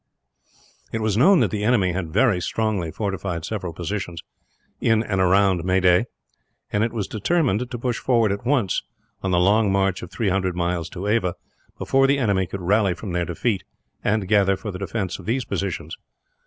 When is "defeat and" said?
13.25-14.27